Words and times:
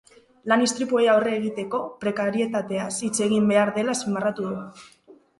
Lan-istripuei 0.51 1.01
aurre 1.15 1.33
egiteko, 1.39 1.81
prekarietateaz 2.05 2.87
hitz 3.09 3.13
egin 3.27 3.51
behar 3.53 3.73
dela 3.75 3.95
azpimarratu 3.99 4.47
du. 4.49 5.13